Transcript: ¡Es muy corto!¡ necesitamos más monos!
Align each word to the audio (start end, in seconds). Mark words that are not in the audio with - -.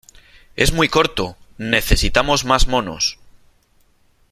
¡Es 0.55 0.73
muy 0.73 0.89
corto!¡ 0.89 1.37
necesitamos 1.59 2.43
más 2.43 2.65
monos! 2.65 3.19